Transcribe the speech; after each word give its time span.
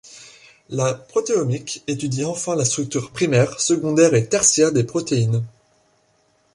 La 0.69 0.95
protéomique 0.95 1.83
étudie 1.85 2.25
enfin 2.25 2.55
la 2.55 2.65
structure 2.65 3.11
primaire, 3.11 3.59
secondaire 3.59 4.15
et 4.15 4.27
tertiaire 4.27 4.71
des 4.71 4.83
protéines. 4.83 5.43